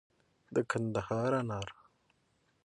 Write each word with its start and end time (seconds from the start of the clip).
د 0.55 0.55
کندهار 0.71 1.31
انار 1.41 1.69